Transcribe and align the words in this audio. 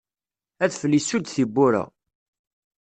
Adfel 0.63 0.97
isudd 0.99 1.25
tiwwura. 1.33 1.83